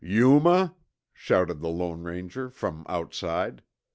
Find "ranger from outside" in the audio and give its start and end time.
2.01-3.61